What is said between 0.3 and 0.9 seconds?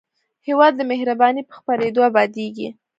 هېواد د